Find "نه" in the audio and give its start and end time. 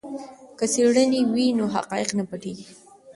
2.17-2.23